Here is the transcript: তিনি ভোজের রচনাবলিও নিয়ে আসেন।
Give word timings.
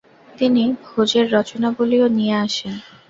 তিনি 0.31 0.63
ভোজের 0.85 1.25
রচনাবলিও 1.35 2.05
নিয়ে 2.17 2.35
আসেন। 2.45 2.73